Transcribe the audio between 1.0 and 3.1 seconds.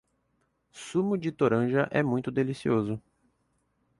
de toranja é muito delicioso